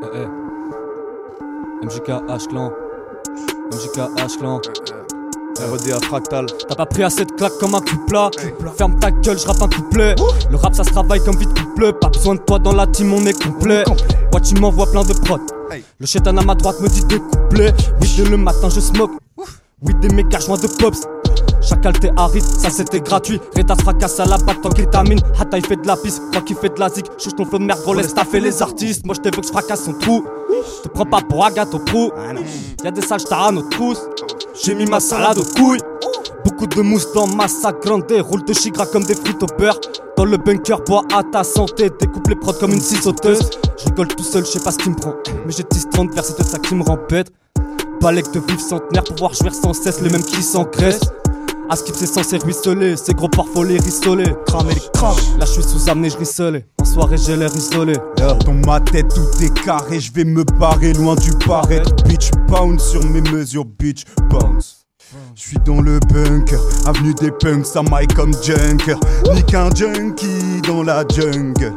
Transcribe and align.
Eh, 0.00 0.06
eh. 0.14 0.26
MJK 1.84 2.08
H-Clan. 2.28 2.72
MJK 3.72 3.98
H-Clan. 4.16 4.60
RD 5.58 5.92
à 5.92 5.98
fractal. 6.00 6.46
T'as 6.68 6.74
pas 6.76 6.86
pris 6.86 7.02
assez 7.02 7.24
de 7.24 7.32
claques 7.32 7.58
comme 7.58 7.74
un 7.74 7.80
couplat. 7.80 8.30
Ferme 8.76 8.96
ta 9.00 9.10
gueule, 9.10 9.38
je 9.38 9.46
rappe 9.46 9.60
un 9.60 9.68
couplet. 9.68 10.14
Le 10.50 10.56
rap 10.56 10.74
ça 10.74 10.84
se 10.84 10.90
travaille 10.90 11.22
comme 11.24 11.36
vite 11.36 11.52
couple. 11.58 11.92
Pas 11.94 12.10
besoin 12.10 12.36
de 12.36 12.40
toi 12.40 12.60
dans 12.60 12.74
la 12.74 12.86
team, 12.86 13.12
on 13.12 13.26
est 13.26 13.42
complet. 13.42 13.82
Moi 14.30 14.40
tu 14.40 14.54
m'envoies 14.54 14.86
plein 14.86 15.02
de 15.02 15.14
prods. 15.14 15.40
Le 15.98 16.06
chétan 16.06 16.36
à 16.36 16.44
ma 16.44 16.54
droite 16.54 16.80
me 16.80 16.88
dit 16.88 17.04
des 17.06 17.18
couplets. 17.18 17.74
Oui, 18.00 18.14
dès 18.16 18.24
le 18.24 18.36
matin 18.36 18.68
je 18.68 18.78
smoke. 18.78 19.18
Oui, 19.82 19.94
des 20.00 20.08
méga 20.10 20.38
joints 20.38 20.58
de 20.58 20.68
pops. 20.68 21.02
Chacal 21.68 21.92
t'es 21.98 22.10
aride, 22.16 22.42
ça 22.42 22.70
c'était 22.70 23.00
gratuit. 23.00 23.40
Reda 23.54 23.76
fracasse 23.76 24.20
à 24.20 24.24
la 24.24 24.38
batte 24.38 24.62
tant 24.62 24.70
qu'il 24.70 24.86
termine. 24.88 25.20
Hata 25.38 25.58
il 25.58 25.66
fait 25.66 25.76
de 25.76 25.86
la 25.86 25.96
pisse, 25.96 26.20
toi 26.32 26.40
qui 26.40 26.54
fait 26.54 26.74
de 26.74 26.80
la 26.80 26.88
zik. 26.88 27.06
Chouche 27.18 27.34
ton 27.36 27.44
flow 27.44 27.58
de 27.58 27.64
merde, 27.64 27.80
laisse 27.94 28.14
taffer 28.14 28.40
les 28.40 28.62
artistes. 28.62 29.04
Moi 29.04 29.14
je 29.14 29.30
que 29.30 29.42
je 29.42 29.48
fracasse 29.48 29.84
son 29.84 29.92
trou. 29.92 30.24
Te 30.82 30.88
prends 30.88 31.04
pas 31.04 31.20
pour 31.20 31.44
Agathe 31.44 31.74
au 31.74 31.78
prou. 31.78 32.10
Y'a 32.82 32.90
des 32.90 33.02
sales 33.02 33.20
à 33.30 33.52
nos 33.52 33.62
trousses. 33.62 34.02
J'ai 34.64 34.74
mis 34.74 34.86
ma 34.86 34.98
salade 35.00 35.38
aux 35.38 35.60
couilles. 35.60 35.80
Beaucoup 36.44 36.66
de 36.66 36.80
mousse 36.80 37.12
dans 37.12 37.26
ma 37.26 37.46
sac 37.46 37.82
grande, 37.82 38.10
roule 38.10 38.44
de 38.44 38.54
chigra 38.54 38.86
comme 38.86 39.04
des 39.04 39.14
frites 39.14 39.42
au 39.42 39.46
beurre. 39.58 39.78
Dans 40.16 40.24
le 40.24 40.36
bunker, 40.38 40.80
bois 40.86 41.02
à 41.14 41.22
ta 41.22 41.44
santé, 41.44 41.90
découpe 41.90 42.28
les 42.28 42.34
prods 42.34 42.54
comme 42.54 42.72
une 42.72 42.80
scie 42.80 42.96
sauteuse. 42.96 43.50
Je 43.78 43.84
rigole 43.84 44.08
tout 44.08 44.24
seul, 44.24 44.44
je 44.44 44.52
sais 44.52 44.60
pas 44.60 44.72
ce 44.72 44.78
qui 44.78 44.90
me 44.90 44.96
prend. 44.96 45.14
Mais 45.44 45.52
j'ai 45.52 45.64
10 45.70 45.90
30 45.90 46.14
vers 46.14 46.24
c'est 46.24 46.42
ça 46.42 46.58
qui 46.58 46.74
me 46.74 46.82
rempête. 46.82 47.30
Balèque 48.00 48.32
de 48.32 48.40
vivre 48.40 48.60
centenaire, 48.60 49.04
pouvoir 49.04 49.34
jouer 49.34 49.50
sans 49.50 49.74
cesse 49.74 50.00
les 50.00 50.10
mêmes 50.10 50.22
qui 50.22 50.42
s'engraissent. 50.42 51.00
À 51.70 51.76
ce 51.76 51.84
c'est 51.92 52.06
censé 52.06 52.38
ruisseler, 52.38 52.96
c'est 52.96 53.14
gros 53.14 53.28
parfois 53.28 53.66
les 53.66 53.78
rissoler. 53.78 54.24
Cramer 54.46 54.72
les 54.72 55.38
là 55.38 55.44
je 55.44 55.52
suis 55.52 55.62
sous 55.62 55.90
amené, 55.90 56.08
je 56.08 56.16
rissolais. 56.16 56.66
En 56.80 56.84
soirée 56.86 57.18
j'ai 57.18 57.36
l'air 57.36 57.54
isolé. 57.54 57.92
Dans 58.16 58.54
ma 58.66 58.80
tête 58.80 59.08
tout 59.14 59.44
est 59.44 59.52
carré, 59.64 60.00
je 60.00 60.10
vais 60.12 60.24
me 60.24 60.44
barrer 60.44 60.94
loin 60.94 61.14
du 61.14 61.30
paraître. 61.46 61.94
Bitch 62.04 62.30
pound 62.46 62.80
sur 62.80 63.04
mes 63.04 63.20
mesures, 63.20 63.66
bitch 63.66 64.04
bounce. 64.30 64.86
Je 65.34 65.42
suis 65.42 65.58
dans 65.66 65.82
le 65.82 66.00
bunker, 66.00 66.60
avenue 66.86 67.12
des 67.14 67.30
punks, 67.30 67.66
ça 67.66 67.82
maille 67.82 68.06
comme 68.08 68.32
junker. 68.42 68.98
Ni 69.34 69.42
qu'un 69.44 69.68
junkie 69.74 70.62
dans 70.66 70.82
la 70.82 71.04
jungle. 71.06 71.74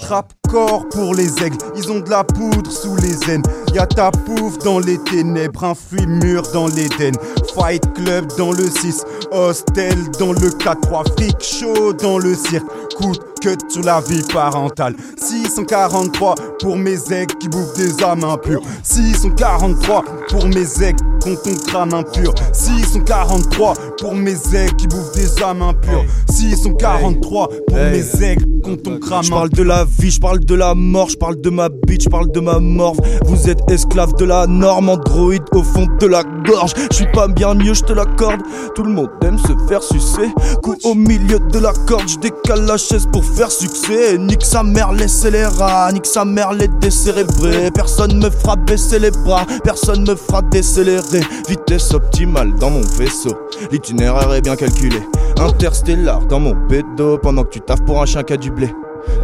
Trap 0.00 0.32
corps 0.50 0.88
pour 0.88 1.14
les 1.14 1.42
aigles, 1.44 1.58
ils 1.76 1.92
ont 1.92 2.00
de 2.00 2.08
la 2.08 2.24
poudre 2.24 2.70
sous 2.70 2.96
les 2.96 3.30
aines. 3.30 3.42
Y'a 3.74 3.86
ta 3.86 4.10
pouf 4.10 4.58
dans 4.58 4.78
les 4.78 4.98
ténèbres, 4.98 5.64
un 5.64 5.74
fruit 5.74 6.06
mûr 6.06 6.42
dans 6.52 6.66
l'Éden. 6.66 7.12
Fight 7.54 7.82
Club 7.94 8.26
dans 8.36 8.52
le 8.52 8.68
6, 8.68 9.02
hostel 9.30 9.96
dans 10.18 10.32
le 10.32 10.50
4-3, 10.50 11.10
fric 11.16 11.42
chaud 11.42 11.92
dans 11.94 12.18
le 12.18 12.34
cirque. 12.34 12.66
Coup 12.96 13.12
que 13.42 13.56
sur 13.68 13.82
la 13.82 14.00
vie 14.00 14.22
parentale. 14.32 14.94
643 15.16 16.34
pour 16.60 16.76
mes 16.76 16.98
aigles 17.12 17.34
qui 17.40 17.48
bouffent 17.48 17.74
des 17.74 18.02
âmes 18.02 18.24
impures. 18.24 18.62
643 18.84 20.04
pour 20.28 20.46
mes 20.46 20.82
aigles 20.82 21.04
qu'on 21.22 21.34
ton 21.34 21.54
crâne 21.66 21.92
impur. 21.92 22.34
643 22.52 23.74
pour 23.98 24.14
mes 24.14 24.36
aigles 24.54 24.76
qui 24.76 24.86
bouffent 24.86 25.12
des 25.14 25.42
âmes 25.42 25.62
impures. 25.62 26.04
643 26.30 27.48
pour 27.66 27.76
mes 27.76 28.24
aigles 28.24 28.46
qu'on 28.62 28.76
ton 28.76 28.98
crâne 28.98 29.24
Je 29.24 29.30
parle 29.30 29.50
de 29.50 29.62
la 29.62 29.84
vie, 29.84 30.10
je 30.10 30.20
parle 30.20 30.40
de 30.40 30.54
la 30.54 30.74
mort, 30.74 31.08
je 31.08 31.16
parle 31.16 31.40
de 31.40 31.50
ma 31.50 31.68
bitch, 31.68 32.04
je 32.04 32.08
parle 32.08 32.30
de 32.30 32.40
ma 32.40 32.60
morve. 32.60 33.00
Vous 33.26 33.50
êtes 33.50 33.61
esclave 33.70 34.14
de 34.14 34.24
la 34.24 34.46
norme, 34.46 34.88
androïde 34.88 35.42
au 35.52 35.62
fond 35.62 35.86
de 36.00 36.06
la 36.06 36.22
gorge. 36.22 36.72
Je 36.90 36.96
suis 36.96 37.12
pas 37.12 37.28
bien 37.28 37.54
mieux, 37.54 37.74
je 37.74 37.82
te 37.82 37.92
l'accorde. 37.92 38.40
Tout 38.74 38.82
le 38.82 38.90
monde 38.90 39.10
aime 39.24 39.38
se 39.38 39.52
faire 39.68 39.82
sucer. 39.82 40.32
Coup 40.62 40.76
au 40.84 40.94
milieu 40.94 41.38
de 41.38 41.58
la 41.58 41.72
corde, 41.86 42.08
je 42.08 42.18
décale 42.18 42.64
la 42.66 42.76
chaise 42.76 43.06
pour 43.12 43.24
faire 43.24 43.50
succès. 43.50 44.18
Nique 44.18 44.44
sa 44.44 44.62
mère, 44.62 44.92
les 44.92 45.46
rats, 45.46 45.92
nique 45.92 46.06
sa 46.06 46.24
mère, 46.24 46.52
les 46.52 46.68
décérébrés. 46.68 47.70
Personne 47.70 48.18
me 48.18 48.30
fera 48.30 48.56
baisser 48.56 48.98
les 48.98 49.10
bras, 49.10 49.46
personne 49.64 50.06
me 50.06 50.14
fera 50.14 50.42
décélérer. 50.42 51.20
Vitesse 51.48 51.94
optimale 51.94 52.54
dans 52.54 52.70
mon 52.70 52.82
vaisseau, 52.98 53.36
l'itinéraire 53.70 54.32
est 54.34 54.42
bien 54.42 54.56
calculé. 54.56 55.02
Interstellar 55.38 56.24
dans 56.26 56.40
mon 56.40 56.54
bédo 56.54 57.18
pendant 57.18 57.44
que 57.44 57.50
tu 57.50 57.60
taffes 57.60 57.84
pour 57.84 58.00
un 58.00 58.06
chien 58.06 58.22
qui 58.22 58.32
a 58.32 58.36
du 58.36 58.50
blé. 58.50 58.74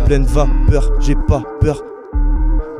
Pleine 0.06 0.24
vapeur, 0.24 0.90
j'ai 1.00 1.14
pas 1.14 1.42
peur 1.60 1.82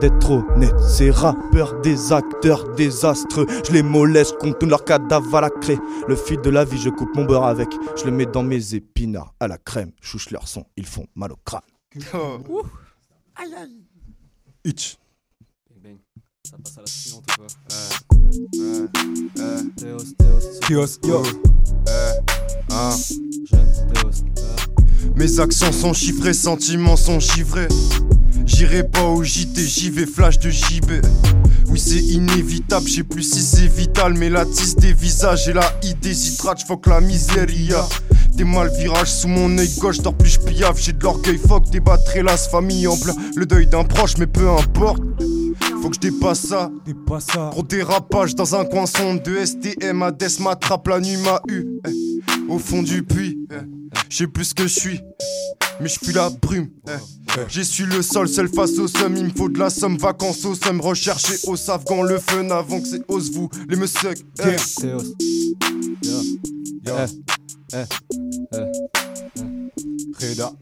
d'être 0.01 0.31
honnête. 0.31 0.79
Ces 0.81 1.11
rappeurs, 1.11 1.81
des 1.81 2.13
acteurs 2.13 2.75
désastreux, 2.75 3.47
je 3.67 3.73
les 3.73 3.83
moleste, 3.83 4.37
compte 4.39 4.63
leur 4.63 4.85
cadavre 4.85 5.37
à 5.37 5.41
la 5.43 5.51
craie. 5.51 5.79
Le 6.07 6.17
fil 6.17 6.41
de 6.41 6.51
la 6.51 6.65
vie, 6.65 6.79
je 6.79 6.91
coupe 6.91 7.15
mon 7.15 7.25
beurre 7.25 7.47
avec. 7.47 7.69
Je 7.97 8.05
le 8.05 8.11
mets 8.11 8.27
dans 8.27 8.43
mes 8.43 8.75
épinards 8.75 9.35
à 9.41 9.49
la 9.49 9.59
crème. 9.59 9.93
Chouche 10.01 10.31
leur 10.31 10.49
son, 10.49 10.65
ils 10.77 10.87
font 10.87 11.07
mal 11.15 11.33
au 11.33 11.39
crâne. 11.45 11.61
Aïe 13.37 13.55
aïe. 13.55 13.85
Itch. 14.65 14.99
Ça 16.49 16.57
passe 16.65 16.79
à 16.79 16.81
la 16.81 16.87
suivante 16.87 17.25
ou 17.31 17.35
quoi 17.37 17.47
Théos, 19.77 19.99
Théos, 20.17 20.61
Théos, 20.67 20.99
yo. 21.03 21.23
Jeune 23.45 23.73
Théos. 23.93 24.78
Mes 25.17 25.41
accents 25.41 25.73
sont 25.73 25.93
chiffrés, 25.93 26.35
sentiments 26.35 26.97
sont 26.97 27.21
chiffrés. 27.21 27.69
J'irai 28.47 28.83
pas 28.83 29.05
au 29.05 29.23
JT, 29.23 29.61
j'y 29.67 29.91
vais 29.91 30.07
flash 30.07 30.39
de 30.39 30.51
JB. 30.51 30.91
Oui, 31.71 31.79
c'est 31.79 32.01
inévitable, 32.01 32.89
je 32.89 32.95
sais 32.95 33.03
plus 33.03 33.23
si 33.23 33.43
c'est 33.43 33.67
vital, 33.67 34.15
mais 34.15 34.31
la 34.31 34.47
tisse 34.47 34.77
des 34.77 34.93
visages 34.93 35.49
et 35.49 35.53
la 35.53 35.71
I 35.83 35.95
déshydrate, 35.95 36.63
faut 36.67 36.79
que 36.79 36.89
la 36.89 37.01
miséria. 37.01 37.87
Des 38.35 38.45
mal 38.45 38.71
virages 38.79 39.11
sous 39.11 39.29
mon 39.29 39.59
œil 39.59 39.69
gauche, 39.79 39.99
dors 39.99 40.15
plus 40.15 40.31
j'piave, 40.31 40.79
j'ai 40.81 40.93
de 40.93 41.03
l'orgueil, 41.03 41.39
fuck, 41.39 41.69
des 41.71 41.83
las 42.23 42.49
famille 42.49 42.87
en 42.87 42.97
plein, 42.97 43.15
le 43.37 43.45
deuil 43.45 43.67
d'un 43.67 43.85
proche, 43.85 44.17
mais 44.19 44.27
peu 44.29 44.49
importe. 44.49 45.03
Faut 45.83 45.91
que 45.91 45.97
je 45.97 46.01
dépasse 46.01 46.41
ça. 46.41 46.71
Dépasse 46.87 47.27
ça. 47.35 47.51
Gros 47.53 47.63
dérapage 47.63 48.35
dans 48.35 48.55
un 48.55 48.65
coin 48.65 48.87
sombre 48.87 49.23
de 49.23 49.45
STM, 49.45 50.03
Hades 50.03 50.41
m'attrape, 50.41 50.87
la 50.89 51.01
nuit 51.01 51.17
m'a 51.19 51.41
eu. 51.49 51.67
eh. 51.87 51.93
Au 52.49 52.59
fond 52.59 52.83
du 52.83 53.03
puits, 53.03 53.39
eh. 53.51 53.78
Je 54.11 54.17
sais 54.17 54.27
plus 54.27 54.45
ce 54.47 54.55
que 54.55 54.65
je 54.65 54.79
suis, 54.81 55.01
mais 55.81 55.89
je 55.89 55.99
fuis 56.03 56.13
la 56.15 56.31
brume. 56.31 56.69
eh. 56.89 56.93
J'ai 57.49 57.63
su 57.65 57.87
le 57.87 58.03
sol, 58.03 58.29
seul 58.29 58.49
face 58.49 58.79
au 58.79 58.89
somme, 58.89 59.17
il 59.17 59.25
me 59.27 59.31
faut 59.31 59.49
de 59.49 59.59
la 59.59 59.71
somme, 59.71 59.97
vacances 59.97 60.45
au 60.45 60.55
somme, 60.55 60.81
rechercher 60.81 61.35
au 61.45 61.57
savgan 61.57 62.03
le 62.03 62.19
fun 62.19 62.51
avant 62.51 62.81
que 62.81 62.89
c'est 62.89 63.03
ose 63.09 63.31
vous, 63.31 63.49
les 63.69 63.77
me 63.77 63.87
suck. 63.87 64.19
eh. 64.41 64.57
Eh. 64.83 64.97
Eh. 67.75 67.85
Eh. 68.55 68.65
Reda. 70.21 70.53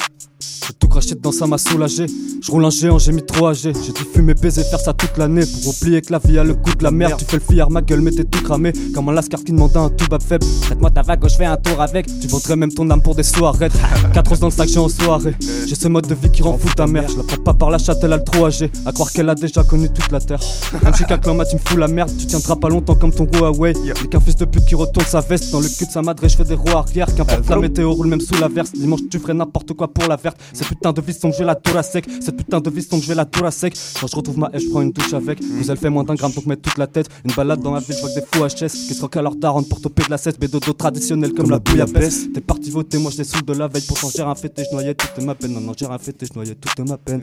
Craché 0.96 1.14
dedans, 1.14 1.30
ça 1.30 1.46
m'a 1.46 1.58
soulagé. 1.58 2.06
Je 2.40 2.50
roule 2.50 2.64
un 2.64 2.70
géant, 2.70 2.98
j'ai 2.98 3.12
mis 3.12 3.22
trop 3.22 3.48
âgé. 3.48 3.70
J'ai 3.84 3.92
dû 3.92 4.02
fumer, 4.14 4.32
baiser, 4.32 4.64
faire 4.64 4.80
ça 4.80 4.94
toute 4.94 5.18
l'année. 5.18 5.42
Pour 5.44 5.74
oublier 5.76 6.00
que 6.00 6.10
la 6.10 6.18
vie 6.18 6.38
a 6.38 6.44
le 6.44 6.54
goût 6.54 6.74
de 6.74 6.82
la 6.82 6.90
merde. 6.90 7.18
Tu 7.18 7.26
fais 7.26 7.36
le 7.36 7.42
fier, 7.42 7.68
ma 7.68 7.82
gueule, 7.82 8.00
mais 8.00 8.12
t'es 8.12 8.24
tout 8.24 8.42
cramé. 8.42 8.72
Comme 8.94 9.10
un 9.10 9.12
lascar 9.12 9.44
qui 9.44 9.52
demande 9.52 9.76
un 9.76 9.90
tout 9.90 10.06
bas 10.08 10.18
faible. 10.18 10.46
Traite-moi 10.62 10.88
ta 10.88 11.02
vague, 11.02 11.22
je 11.28 11.34
fais 11.34 11.44
un 11.44 11.58
tour 11.58 11.82
avec. 11.82 12.06
Tu 12.06 12.28
vendrais 12.28 12.56
même 12.56 12.72
ton 12.72 12.88
âme 12.88 13.02
pour 13.02 13.14
des 13.14 13.24
soirées. 13.24 13.68
4 14.14 14.26
roses 14.26 14.40
dans 14.40 14.46
le 14.46 14.52
sac, 14.52 14.70
j'ai 14.70 14.78
en 14.78 14.88
soirée. 14.88 15.34
J'ai 15.66 15.74
ce 15.74 15.86
mode 15.86 16.06
de 16.06 16.14
vie 16.14 16.30
qui 16.30 16.40
rend 16.42 16.56
fou 16.56 16.66
ta 16.74 16.86
mère. 16.86 17.06
Je 17.10 17.18
la 17.18 17.24
prends 17.24 17.42
pas 17.42 17.52
par 17.52 17.68
la 17.68 17.76
chatte, 17.76 17.98
elle 18.02 18.14
a 18.14 18.16
le 18.16 18.24
trop 18.24 18.46
âgé. 18.46 18.70
À 18.86 18.92
croire 18.92 19.12
qu'elle 19.12 19.28
a 19.28 19.34
déjà 19.34 19.64
connu 19.64 19.90
toute 19.90 20.10
la 20.10 20.20
terre. 20.20 20.40
Même 20.82 20.94
si 20.94 21.04
qu'un 21.04 21.18
clan 21.18 21.36
tu 21.44 21.56
me 21.56 21.60
fous 21.62 21.76
la 21.76 21.88
merde. 21.88 22.10
Tu 22.18 22.24
tiendras 22.24 22.56
pas 22.56 22.70
longtemps 22.70 22.94
comme 22.94 23.12
ton 23.12 23.26
Huawei. 23.26 23.74
Y'a 23.84 23.92
qu'un 23.92 24.20
fils 24.20 24.36
de 24.36 24.46
pute 24.46 24.64
qui 24.64 24.74
retourne 24.74 25.04
sa 25.04 25.20
veste 25.20 25.52
dans 25.52 25.60
le 25.60 25.68
cul 25.68 25.84
de 25.84 25.90
sa 25.90 26.00
madre 26.00 26.24
et 26.24 26.30
je 26.30 26.36
fais 26.38 26.44
des 26.44 26.54
roues 26.54 26.70
arrière. 26.74 27.14
Qu'importe 27.14 27.46
la 27.50 27.56
météo 27.58 27.92
roule 27.92 28.06
même 28.06 28.22
sous 28.22 28.40
la 28.40 28.48
verse. 28.48 28.72
Dimanche, 28.72 29.00
tu 29.10 29.18
ferais 29.18 29.34
n'importe 29.34 29.74
quoi 29.74 29.88
pour 29.88 30.08
la 30.08 30.16
verte. 30.16 30.38
Putain 30.66 30.85
de 30.92 31.00
vie 31.00 31.12
sont 31.12 31.30
que 31.30 31.34
je 31.34 31.40
vais 31.40 31.46
la 31.46 31.54
tour 31.54 31.76
à 31.76 31.82
sec. 31.82 32.06
Cette 32.20 32.36
putain 32.36 32.60
de 32.60 32.70
vie 32.70 32.82
sont 32.82 32.98
que 32.98 33.02
je 33.02 33.08
vais 33.08 33.14
la 33.14 33.24
tour 33.24 33.46
à 33.46 33.50
sec. 33.50 33.74
Quand 34.00 34.06
je 34.06 34.16
retrouve 34.16 34.38
ma 34.38 34.50
haie, 34.52 34.60
je 34.60 34.68
prends 34.68 34.82
une 34.82 34.92
douche 34.92 35.12
avec. 35.14 35.42
Vous 35.42 35.70
elle 35.70 35.76
fait 35.76 35.90
moins 35.90 36.04
d'un 36.04 36.14
gramme 36.14 36.32
donc 36.32 36.46
mets 36.46 36.56
toute 36.56 36.78
la 36.78 36.86
tête. 36.86 37.08
Une 37.24 37.32
balade 37.32 37.60
dans 37.60 37.72
la 37.72 37.80
ville, 37.80 37.94
je 37.94 38.00
vois 38.00 38.10
que 38.10 38.20
des 38.20 38.26
fous 38.26 38.44
HS. 38.44 38.88
Qu'est-ce 38.88 39.06
qu'à 39.06 39.22
leur 39.22 39.36
daronne 39.36 39.66
pour 39.66 39.80
toper 39.80 40.04
de 40.04 40.10
la 40.10 40.18
cesse? 40.18 40.38
Bédodo 40.38 40.72
traditionnel 40.72 41.32
comme, 41.32 41.50
la 41.50 41.58
bouillabaisse. 41.58 42.32
T'es 42.32 42.40
parti 42.40 42.70
voter, 42.70 42.98
moi 42.98 43.10
je 43.16 43.22
saoule 43.22 43.44
de 43.44 43.52
la 43.52 43.68
veille. 43.68 43.84
Pourtant 43.86 44.08
j'ai 44.14 44.22
rien 44.22 44.34
fait 44.34 44.58
et 44.58 44.64
je 44.64 44.72
noyais 44.72 44.94
toute 44.94 45.24
ma 45.24 45.34
peine. 45.34 45.52
Non, 45.52 45.60
non, 45.60 45.72
j'ai 45.76 45.86
rien 45.86 45.98
fait 45.98 46.22
et 46.22 46.26
je 46.26 46.32
noyais 46.34 46.54
toute 46.54 46.88
ma 46.88 46.96
peine. 46.96 47.22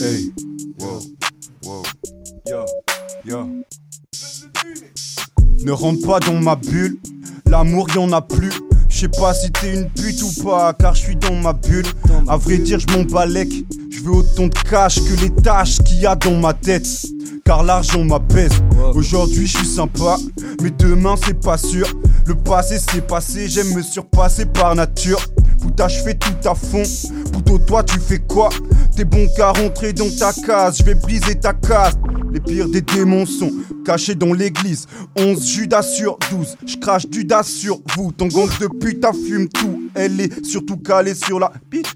Hey, 0.00 0.32
wow, 0.78 1.00
wow, 1.64 1.82
yo, 2.46 2.64
yo. 3.24 3.48
Ne 5.64 5.72
rentre 5.72 6.06
pas 6.06 6.20
dans 6.20 6.40
ma 6.40 6.54
bulle, 6.54 6.98
l'amour 7.46 7.88
y 7.94 7.98
en 7.98 8.12
a 8.12 8.22
plus. 8.22 8.52
Je 8.88 9.00
sais 9.00 9.08
pas 9.08 9.34
si 9.34 9.50
t'es 9.50 9.74
une 9.74 9.88
pute 9.90 10.22
ou 10.22 10.42
pas, 10.42 10.72
car 10.72 10.94
je 10.94 11.02
suis 11.02 11.16
dans 11.16 11.34
ma 11.34 11.52
bulle. 11.52 11.86
À 12.26 12.36
vrai 12.36 12.58
dire, 12.58 12.78
je 12.80 12.96
m'en 12.96 13.04
balèque. 13.04 13.52
Je 13.90 14.00
veux 14.00 14.12
autant 14.12 14.46
de 14.46 14.54
cash 14.68 14.96
que 14.96 15.20
les 15.20 15.30
tâches 15.30 15.78
qu'il 15.84 16.00
y 16.00 16.06
a 16.06 16.16
dans 16.16 16.36
ma 16.36 16.54
tête. 16.54 16.86
Car 17.44 17.62
l'argent 17.62 18.04
m'apaise. 18.04 18.52
Aujourd'hui, 18.94 19.46
je 19.46 19.58
suis 19.58 19.66
sympa, 19.66 20.16
mais 20.62 20.70
demain, 20.70 21.14
c'est 21.22 21.40
pas 21.40 21.58
sûr. 21.58 21.86
Le 22.26 22.34
passé, 22.34 22.78
c'est 22.78 23.06
passé, 23.06 23.48
j'aime 23.48 23.72
me 23.74 23.82
surpasser 23.82 24.46
par 24.46 24.74
nature. 24.74 25.20
Putain, 25.60 25.88
je 25.88 26.02
fais 26.02 26.14
tout 26.14 26.48
à 26.48 26.54
fond. 26.54 26.82
Plutôt 27.32 27.58
toi, 27.58 27.82
tu 27.82 27.98
fais 27.98 28.18
quoi? 28.18 28.50
T'es 28.96 29.04
bon 29.04 29.26
qu'à 29.36 29.52
rentrer 29.52 29.92
dans 29.92 30.10
ta 30.10 30.32
case, 30.32 30.78
je 30.78 30.84
vais 30.84 30.94
briser 30.94 31.34
ta 31.34 31.52
case. 31.52 31.94
Les 32.32 32.40
pires 32.40 32.68
des 32.68 32.82
démons 32.82 33.26
sont 33.26 33.50
cachés 33.84 34.14
dans 34.14 34.32
l'église. 34.32 34.86
11 35.16 35.46
Judas 35.46 35.82
sur 35.82 36.18
12, 36.30 36.56
je 36.66 36.76
crache 36.76 37.06
du 37.06 37.24
das 37.24 37.44
sur 37.44 37.80
vous. 37.96 38.12
Ton 38.12 38.26
gang 38.26 38.48
de 38.60 38.66
putain 38.66 39.12
fume 39.12 39.48
tout. 39.48 39.82
Elle 39.94 40.20
est 40.20 40.44
surtout 40.44 40.76
calée 40.76 41.14
sur 41.14 41.38
la 41.38 41.52
bitch. 41.70 41.88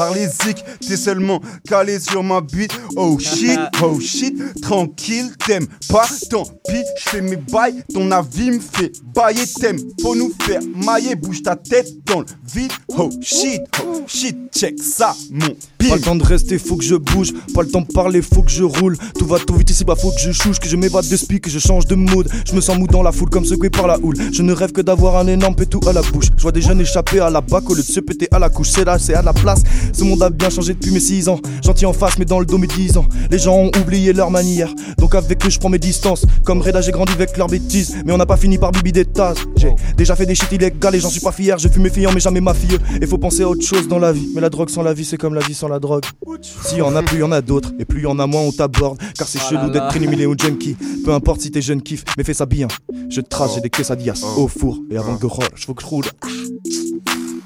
Par 0.00 0.14
les 0.14 0.28
zik, 0.28 0.64
t'es 0.80 0.96
seulement 0.96 1.42
calé 1.68 2.00
sur 2.00 2.22
ma 2.22 2.40
bite. 2.40 2.72
Oh 2.96 3.18
shit, 3.18 3.60
oh 3.82 4.00
shit, 4.00 4.34
tranquille, 4.62 5.30
t'aimes 5.46 5.66
pas, 5.90 6.08
tant 6.30 6.44
pis, 6.66 6.82
j'fais 6.96 7.20
mes 7.20 7.36
bails, 7.36 7.84
ton 7.92 8.10
avis 8.10 8.50
me 8.50 8.60
fait 8.60 8.92
bailler, 9.14 9.44
t'aimes, 9.60 9.78
faut 10.00 10.14
nous 10.14 10.32
faire 10.46 10.62
mailler, 10.74 11.16
bouge 11.16 11.42
ta 11.42 11.54
tête 11.54 11.88
dans 12.06 12.20
le 12.20 12.26
vide. 12.50 12.72
Oh 12.96 13.10
shit, 13.20 13.60
oh 13.84 14.00
shit, 14.06 14.36
check 14.54 14.82
ça, 14.82 15.14
mon 15.30 15.54
Pas 15.88 15.96
le 15.96 16.00
temps 16.00 16.16
de 16.16 16.24
rester, 16.24 16.58
faut 16.58 16.76
que 16.76 16.84
je 16.84 16.94
bouge. 16.94 17.32
Pas 17.54 17.62
le 17.62 17.68
temps 17.68 17.82
de 17.82 17.92
parler, 17.92 18.22
faut 18.22 18.42
que 18.42 18.50
je 18.50 18.64
roule. 18.64 18.96
Tout 19.18 19.26
va 19.26 19.38
tout 19.38 19.54
vite 19.54 19.70
ici, 19.70 19.84
bah 19.84 19.96
faut 19.96 20.10
que 20.10 20.20
je 20.20 20.32
chouche, 20.32 20.58
que 20.58 20.68
je 20.68 20.76
m'évade 20.76 21.08
de 21.08 21.16
spi, 21.16 21.40
que 21.40 21.50
je 21.50 21.58
change 21.58 21.86
de 21.86 21.94
mood. 21.94 22.28
Je 22.46 22.54
me 22.54 22.60
sens 22.60 22.78
mou 22.78 22.86
dans 22.86 23.02
la 23.02 23.12
foule 23.12 23.30
comme 23.30 23.44
secoué 23.44 23.70
par 23.70 23.86
la 23.86 23.98
houle. 23.98 24.16
Je 24.32 24.42
ne 24.42 24.52
rêve 24.52 24.72
que 24.72 24.80
d'avoir 24.80 25.16
un 25.16 25.26
énorme 25.26 25.54
pétou 25.54 25.80
à 25.86 25.92
la 25.92 26.02
bouche. 26.02 26.26
Je 26.36 26.42
vois 26.42 26.52
des 26.52 26.62
jeunes 26.62 26.80
échapper 26.80 27.20
à 27.20 27.30
la 27.30 27.40
bac 27.40 27.68
au 27.68 27.74
lieu 27.74 27.82
de 27.82 27.86
se 27.86 28.00
péter 28.00 28.28
à 28.30 28.38
la 28.38 28.48
couche. 28.48 28.70
C'est 28.70 28.84
là, 28.84 28.98
c'est 28.98 29.14
à 29.14 29.22
la 29.22 29.32
place. 29.32 29.62
Ce 29.92 30.04
monde 30.04 30.22
a 30.22 30.30
bien 30.30 30.50
changé 30.50 30.74
depuis 30.74 30.90
mes 30.90 31.00
6 31.00 31.28
ans. 31.28 31.40
Gentil 31.64 31.86
en 31.86 31.92
face, 31.92 32.18
mais 32.18 32.24
dans 32.24 32.40
le 32.40 32.46
dos 32.46 32.58
mes 32.58 32.66
10 32.66 32.96
ans. 32.96 33.06
Les 33.30 33.38
gens 33.38 33.56
ont 33.56 33.70
oublié 33.80 34.12
leur 34.12 34.30
manière. 34.30 34.72
Donc 34.98 35.14
avec 35.14 35.44
eux, 35.44 35.50
je 35.50 35.58
prends 35.58 35.68
mes 35.68 35.78
distances. 35.78 36.24
Comme 36.44 36.60
Reda, 36.60 36.80
j'ai 36.80 36.92
grandi 36.92 37.12
avec 37.12 37.36
leurs 37.36 37.48
bêtises. 37.48 37.96
Mais 38.04 38.12
on 38.12 38.18
n'a 38.18 38.26
pas 38.26 38.36
fini 38.36 38.58
par 38.58 38.72
bibi 38.72 38.92
des 38.92 39.04
tasses. 39.04 39.38
J'ai 39.56 39.74
déjà 39.96 40.14
fait 40.16 40.26
des 40.26 40.34
shit 40.34 40.52
illégales 40.52 40.94
et 40.94 41.00
j'en 41.00 41.10
suis 41.10 41.20
pas 41.20 41.32
fier. 41.32 41.58
Je 41.58 41.68
fume 41.68 41.82
mes 41.82 41.90
filles, 41.90 42.06
mais 42.14 42.20
jamais 42.20 42.40
ma 42.40 42.54
fille. 42.54 42.78
Et 43.00 43.06
faut 43.06 43.18
penser 43.18 43.42
à 43.42 43.48
autre 43.48 43.64
chose 43.66 43.88
dans 43.88 43.98
la 43.98 44.12
vie. 44.12 44.28
Mais 44.34 44.40
la 44.40 44.50
drogue 44.50 44.70
sans 44.70 44.82
la 44.82 44.94
vie, 44.94 45.04
c'est 45.04 45.16
comme 45.16 45.34
la 45.34 45.42
vie 45.42 45.54
sans 45.54 45.68
la 45.68 45.78
drogue. 45.78 46.04
Si 46.42 46.76
y 46.76 46.82
en 46.82 46.94
a, 46.94 47.02
plus 47.02 47.18
y 47.18 47.22
en 47.22 47.32
a 47.32 47.40
d'autres. 47.40 47.72
Et 47.78 47.84
plus 47.84 48.02
y 48.02 48.06
en 48.06 48.18
a 48.18 48.26
moins, 48.26 48.42
on 48.42 48.52
t'aborde. 48.52 48.98
Car 49.16 49.26
c'est 49.26 49.40
Oh 49.40 49.54
là 49.54 49.60
chelou 49.60 49.72
d'être 49.72 49.88
prénumélé 49.88 50.26
au 50.26 50.34
junkie. 50.36 50.76
Peu 51.04 51.12
importe 51.12 51.40
si 51.40 51.50
t'es 51.50 51.62
jeune 51.62 51.82
kiff, 51.82 52.04
mais 52.16 52.24
fais 52.24 52.34
ça 52.34 52.46
bien. 52.46 52.68
Je 53.08 53.20
trace, 53.20 53.54
j'ai 53.54 53.60
des 53.60 53.70
quesadillas 53.70 54.22
au 54.36 54.48
four. 54.48 54.78
Et 54.90 54.96
avant 54.96 55.16
que 55.16 55.22
je 55.22 55.26
roule, 55.26 55.44
je 55.54 55.64
faut 55.64 55.74
que 55.74 55.82
je 55.82 55.86
roule. 55.86 56.04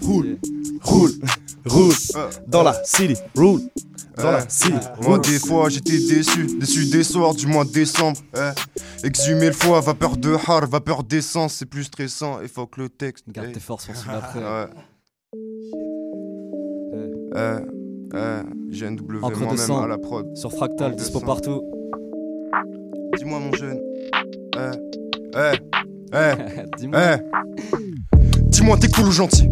Roule, 0.03 0.39
roule, 0.83 1.13
roule. 1.67 1.93
Dans 2.47 2.63
la 2.63 2.83
city, 2.85 3.15
roule. 3.37 3.61
Dans 4.17 4.31
la 4.31 4.49
city, 4.49 4.73
Moi 5.03 5.19
des 5.19 5.39
fois 5.41 5.69
j'étais 5.69 5.99
déçu, 5.99 6.47
déçu 6.59 6.87
des 6.87 7.03
soirs 7.03 7.35
du 7.35 7.47
mois 7.47 7.65
de 7.65 7.71
décembre. 7.71 8.19
eh. 8.37 9.07
Exhumer 9.07 9.47
le 9.47 9.53
foie, 9.53 9.81
vapeur 9.81 10.17
de 10.17 10.35
har, 10.47 10.67
vapeur 10.69 11.03
d'essence, 11.03 11.55
c'est 11.55 11.67
plus 11.67 11.85
stressant. 11.85 12.41
Il 12.43 12.49
faut 12.49 12.67
que 12.67 12.81
le 12.81 12.89
texte. 12.89 13.25
Garde 13.29 13.53
tes 13.53 13.61
forces 13.61 13.87
pour 13.87 13.97
celui 13.97 14.13
d'après. 14.13 14.39
Ouais. 14.39 14.67
Eh, 17.37 17.59
eh, 18.15 18.43
GNW 18.71 19.19
Encre 19.23 19.39
de 19.39 19.45
moi-même 19.45 19.57
sang. 19.59 19.83
à 19.83 19.89
la 19.89 19.99
prod. 19.99 20.27
Sur 20.37 20.53
Fractal, 20.53 20.95
dispo 20.95 21.21
partout. 21.21 21.63
Dis-moi 23.19 23.41
mon 23.41 23.53
jeune. 23.53 23.81
Eh, 24.57 24.71
eh, 25.37 25.57
eh, 26.13 26.63
Dis-moi. 26.79 27.01
eh. 27.01 27.79
Dis-moi 28.45 28.77
t'es 28.79 28.89
cool 28.89 29.07
ou 29.09 29.13
gentil? 29.13 29.49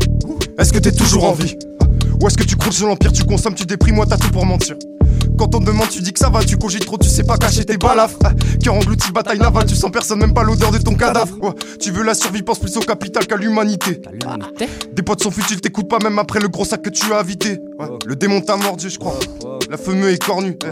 Est-ce 0.58 0.72
que 0.72 0.78
t'es 0.78 0.92
toujours 0.92 1.24
en 1.24 1.32
vie? 1.32 1.56
Ou 2.22 2.28
est-ce 2.28 2.36
que 2.36 2.44
tu 2.44 2.54
croules 2.54 2.72
sur 2.72 2.86
l'empire, 2.86 3.10
tu 3.10 3.24
consommes, 3.24 3.56
tu 3.56 3.64
déprimes, 3.66 3.96
moi 3.96 4.06
t'as 4.06 4.16
tout 4.16 4.30
pour 4.30 4.46
mentir 4.46 4.76
quand 5.42 5.56
on 5.56 5.60
te 5.60 5.64
demande, 5.66 5.88
tu 5.88 6.00
dis 6.00 6.12
que 6.12 6.20
ça 6.20 6.28
va, 6.30 6.44
tu 6.44 6.56
cogites 6.56 6.86
trop, 6.86 6.96
tu 6.98 7.08
sais 7.08 7.24
pas 7.24 7.36
cacher 7.36 7.64
tes 7.64 7.76
balafres. 7.76 8.16
Ah, 8.24 8.30
Cœur 8.62 8.74
englouti, 8.74 9.10
bataille 9.10 9.40
navale, 9.40 9.66
tu 9.66 9.74
sens 9.74 9.90
personne, 9.90 10.20
même 10.20 10.32
pas 10.32 10.44
l'odeur 10.44 10.70
de 10.70 10.78
ton 10.78 10.94
cadavre. 10.94 11.34
Ouais, 11.42 11.50
tu 11.80 11.90
veux 11.90 12.04
la 12.04 12.14
survie, 12.14 12.42
pense 12.42 12.60
plus 12.60 12.76
au 12.76 12.80
capital 12.80 13.26
qu'à 13.26 13.36
l'humanité. 13.36 14.00
L'humanité 14.12 14.68
Des 14.92 15.02
potes 15.02 15.20
sont 15.22 15.32
futiles, 15.32 15.60
t'écoutes 15.60 15.88
pas 15.88 15.98
même 16.00 16.18
après 16.20 16.38
le 16.38 16.46
gros 16.48 16.64
sac 16.64 16.82
que 16.82 16.90
tu 16.90 17.12
as 17.12 17.18
invité. 17.18 17.58
Ouais, 17.78 17.86
Oh. 17.90 17.98
Le 18.06 18.14
démon 18.14 18.40
t'a 18.40 18.56
mordu, 18.56 18.88
je 18.88 18.96
crois. 18.98 19.18
Wow, 19.42 19.58
La 19.68 19.76
fumée 19.76 20.12
est 20.12 20.22
cornue. 20.24 20.56
eh. 20.64 20.68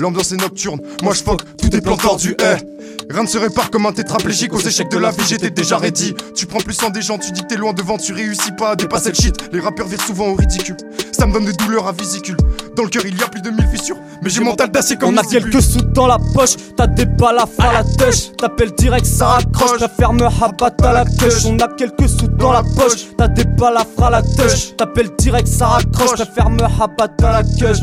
L'ambiance 0.00 0.32
est 0.32 0.36
nocturne, 0.40 0.80
moi 1.02 1.12
je 1.12 1.22
fuck, 1.22 1.42
tout 1.60 1.76
est 1.76 1.82
plan 1.82 1.98
tordu, 1.98 2.34
eh 2.40 3.12
Rien 3.12 3.24
ne 3.24 3.28
se 3.28 3.36
répare 3.36 3.70
comme 3.70 3.84
un 3.86 3.92
tétraplégique 3.92 4.54
aux 4.54 4.60
échecs 4.60 4.90
de 4.90 4.96
la 4.96 5.10
vie, 5.10 5.22
j'étais 5.28 5.50
déjà 5.50 5.76
ready 5.76 6.14
Tu 6.34 6.46
prends 6.46 6.60
plus 6.60 6.80
en 6.82 6.88
des 6.90 7.02
gens, 7.02 7.18
tu 7.18 7.30
dis 7.32 7.42
que 7.42 7.48
t'es 7.48 7.56
loin 7.56 7.74
devant, 7.74 7.98
tu 7.98 8.12
réussis 8.14 8.52
pas 8.56 8.70
à 8.70 8.76
dépasser 8.76 9.10
le 9.10 9.14
shit 9.16 9.34
Les 9.52 9.60
rappeurs 9.60 9.86
virent 9.88 10.00
souvent 10.00 10.28
au 10.28 10.34
ridicule, 10.34 10.76
ça 11.20 11.26
me 11.26 11.34
donne 11.34 11.44
des 11.44 11.52
douleurs 11.52 11.86
à 11.86 11.92
vésicule. 11.92 12.38
Dans 12.74 12.84
le 12.84 12.88
cœur 12.88 13.02
il 13.04 13.14
y 13.18 13.22
a 13.22 13.28
plus 13.28 13.42
de 13.42 13.50
mille 13.50 13.68
fissures, 13.70 13.98
mais 14.22 14.30
j'ai 14.30 14.42
mental 14.42 14.70
d'acier 14.70 14.96
comme 14.96 15.12
On 15.12 15.16
a 15.18 15.22
quelques 15.22 15.60
sous 15.60 15.82
dans 15.82 16.06
la 16.06 16.16
poche, 16.32 16.54
t'as 16.78 16.86
des 16.86 17.04
balafres 17.04 17.60
à 17.60 17.74
la 17.74 17.84
tèche, 17.84 18.32
t'appelles 18.38 18.72
direct, 18.72 19.04
ça 19.04 19.26
raccroche, 19.26 19.78
ta 19.78 19.88
ferme 19.88 20.22
rabat 20.22 20.72
à 20.82 20.92
la 20.94 21.04
queue. 21.04 21.28
On 21.46 21.58
a 21.58 21.68
quelques 21.68 22.08
sous 22.08 22.26
dans 22.26 22.52
la 22.54 22.62
poche, 22.62 23.14
t'as 23.18 23.28
des 23.28 23.44
balafres 23.44 24.02
à 24.02 24.08
la 24.08 24.22
tèche, 24.22 24.74
t'appelles 24.78 25.10
direct, 25.18 25.46
ça 25.46 25.66
raccroche, 25.66 26.16
ta 26.16 26.24
ferme 26.24 26.56
rabat 26.58 27.10
à 27.22 27.32
la 27.32 27.42
queue. 27.42 27.74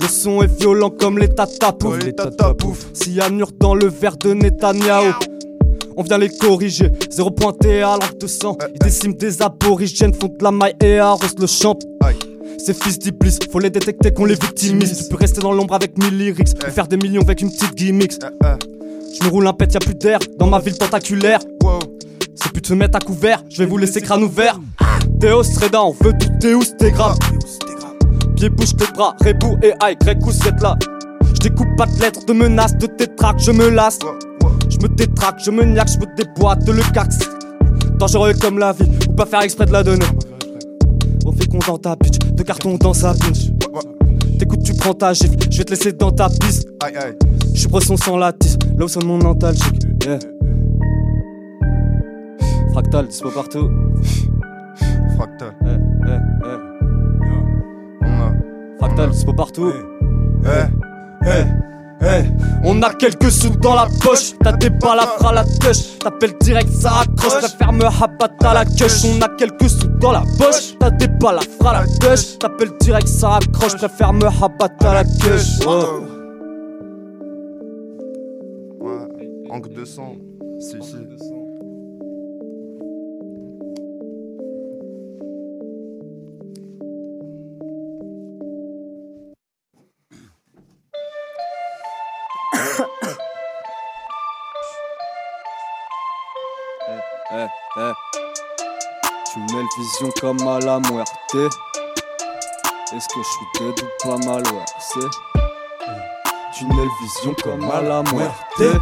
Le 0.00 0.08
son 0.08 0.42
est 0.42 0.60
violent 0.60 0.90
comme 0.90 1.20
les 1.20 1.28
tatapouf, 1.32 1.92
Ouais, 1.92 2.04
les 2.06 2.14
tatapouf. 2.16 2.86
Cyanure 2.94 3.52
dans 3.60 3.76
le 3.76 3.86
verre 3.86 4.16
de 4.16 4.34
Netanyahou. 4.34 5.12
On 5.96 6.02
vient 6.02 6.18
les 6.18 6.28
corriger, 6.28 6.90
zéro 7.10 7.30
pointé 7.30 7.82
à 7.82 7.92
langue 7.92 8.18
de 8.18 8.26
sang. 8.26 8.56
Ils 8.74 8.78
déciment 8.78 9.14
des 9.14 9.42
aborigènes, 9.42 10.14
font 10.14 10.28
de 10.28 10.42
la 10.42 10.50
maille 10.50 10.74
et 10.82 10.98
arrosent 10.98 11.38
le 11.38 11.46
champ. 11.46 11.78
Ces 12.64 12.74
fils 12.74 12.98
d'Iblis, 12.98 13.38
faut 13.50 13.58
les 13.58 13.70
détecter 13.70 14.12
qu'on 14.12 14.24
les 14.24 14.34
victimise. 14.34 14.96
Tu 14.96 15.08
peux 15.08 15.16
rester 15.16 15.40
dans 15.40 15.52
l'ombre 15.52 15.74
avec 15.74 15.98
mille 15.98 16.16
lyrics, 16.16 16.54
et 16.66 16.70
faire 16.70 16.86
des 16.86 16.96
millions 16.96 17.22
avec 17.22 17.40
une 17.40 17.50
petite 17.50 17.74
gimmick. 17.74 18.12
Eh, 18.22 18.26
eh, 18.44 19.18
Je 19.18 19.24
me 19.24 19.30
roule 19.30 19.46
un 19.46 19.52
pet, 19.52 19.72
y'a 19.72 19.80
plus 19.80 19.94
d'air 19.94 20.20
dans 20.38 20.46
ma 20.46 20.60
ville 20.60 20.78
tentaculaire. 20.78 21.40
C'est 22.34 22.52
plus 22.52 22.62
de 22.62 22.66
se 22.66 22.74
mettre 22.74 22.96
à 22.96 23.00
couvert, 23.00 23.42
je 23.50 23.58
vais 23.58 23.66
vous 23.66 23.78
laisser 23.78 24.00
crâne 24.00 24.22
ouvert. 24.22 24.58
Théos, 25.20 25.42
Reda, 25.60 25.82
on 25.82 25.92
veut 25.92 26.12
tout 26.18 26.28
Théos, 26.40 26.62
t'es 26.78 26.90
grave. 26.90 27.18
Pieds, 28.36 28.48
bouche, 28.48 28.76
tes 28.76 28.90
bras, 28.92 29.14
Rebou 29.24 29.56
et 29.62 29.72
Aïe, 29.80 29.96
grec 30.00 30.18
ou 30.24 30.30
là. 30.62 30.76
Je 31.34 31.40
découpe 31.40 31.76
pas 31.76 31.86
de 31.86 32.00
lettres, 32.00 32.24
de 32.24 32.32
menaces, 32.32 32.76
de 32.76 32.86
tétraques, 32.86 33.40
je 33.40 33.50
me 33.50 33.68
lasse. 33.68 33.98
Je 34.72 34.78
me 34.78 34.88
détraque, 34.88 35.40
je 35.44 35.50
me 35.50 35.64
niaque, 35.64 35.90
je 35.92 35.98
me 35.98 36.16
déboîte 36.16 36.66
le 36.66 36.82
cax. 36.92 37.18
Dangereux 37.98 38.32
comme 38.40 38.58
la 38.58 38.72
vie, 38.72 38.88
ou 39.08 39.12
pas 39.12 39.26
faire 39.26 39.42
exprès 39.42 39.66
de 39.66 39.72
la 39.72 39.82
donner. 39.82 40.06
On 41.26 41.32
fait 41.32 41.46
qu'on 41.46 41.58
dans 41.58 41.78
ta 41.78 41.94
bitch, 41.94 42.18
de 42.18 42.42
carton 42.42 42.76
dans 42.76 42.94
sa 42.94 43.12
bitch. 43.12 43.50
T'écoutes, 44.38 44.62
tu 44.62 44.74
prends 44.74 44.94
ta 44.94 45.12
gifle, 45.12 45.36
je 45.50 45.58
vais 45.58 45.64
te 45.64 45.70
laisser 45.70 45.92
dans 45.92 46.10
ta 46.10 46.28
piste. 46.28 46.68
Aïe 46.82 46.96
aïe. 46.96 47.14
Je 47.54 47.60
suis 47.60 47.68
bresson 47.68 47.96
sans 47.96 48.16
la 48.16 48.32
tisse, 48.32 48.56
là 48.76 48.84
où 48.86 48.88
sonne 48.88 49.04
mon 49.04 49.18
nostalgique. 49.18 49.82
Yeah. 50.04 50.18
Fractal, 52.72 53.06
dispo 53.06 53.30
partout. 53.30 53.70
Fractal. 55.16 55.52
Eh, 55.64 55.68
eh, 55.68 56.18
eh. 56.44 56.58
On 58.00 58.06
a. 58.06 58.32
Fractal, 58.78 59.10
dispo 59.10 59.34
partout. 59.34 59.68
Eh, 59.68 60.48
eh, 60.48 61.28
eh. 61.28 61.71
On 62.64 62.82
a 62.82 62.94
quelques 62.94 63.30
sous 63.30 63.50
dans 63.50 63.74
la 63.74 63.86
poche, 64.02 64.32
t'as 64.42 64.52
des 64.52 64.70
balafres 64.70 65.26
à 65.26 65.32
la 65.32 65.44
tèche, 65.44 65.98
t'appelles 65.98 66.34
direct, 66.40 66.72
ça 66.72 66.90
raccroche, 66.90 67.40
ta 67.40 67.48
ferme 67.48 67.82
rabat 67.82 68.30
à 68.44 68.54
la 68.54 68.64
queue. 68.64 68.86
On 69.06 69.20
a 69.20 69.28
quelques 69.36 69.68
sous 69.68 69.88
dans 70.00 70.12
la 70.12 70.22
poche, 70.38 70.76
t'as 70.78 70.90
des 70.90 71.08
balafres 71.08 71.66
à 71.66 71.72
la 71.72 71.86
tèche, 72.00 72.38
t'appelles 72.38 72.72
direct, 72.80 73.08
ça 73.08 73.28
raccroche, 73.28 73.76
ta 73.76 73.88
ferme 73.88 74.22
rabat 74.22 74.68
à 74.80 74.94
la. 74.94 75.02
Oh. 75.66 76.00
Ouais, 78.80 79.60
de 79.74 79.84
sang. 79.84 80.16
Si, 80.58 80.76
Tunnel 99.52 99.68
vision 99.76 100.10
comme 100.18 100.48
à 100.48 100.58
la 100.60 100.80
muerte. 100.80 101.10
Est-ce 101.34 103.06
que 103.06 103.18
je 103.18 103.28
suis 103.28 103.46
dead 103.60 103.82
ou 103.82 104.08
pas 104.08 104.16
mal, 104.26 104.42
ouais, 104.46 104.64
c'est. 104.78 105.10
Tunnel 106.56 106.88
vision 107.02 107.34
comme 107.44 107.70
à 107.70 107.82
la 107.82 108.02
muerte. 108.14 108.80